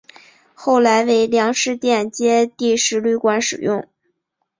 [0.55, 3.87] 后来为粮食店街第十旅馆使用。